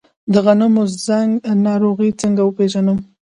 [0.31, 1.29] د غنمو زنګ
[1.65, 2.97] ناروغي څنګه وپیژنم؟